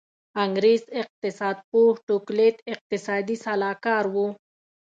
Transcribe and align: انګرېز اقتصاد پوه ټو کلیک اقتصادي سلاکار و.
انګرېز 0.43 0.83
اقتصاد 1.01 1.57
پوه 1.69 1.93
ټو 2.05 2.15
کلیک 2.27 2.55
اقتصادي 2.73 3.35
سلاکار 3.45 4.05
و. 4.13 4.15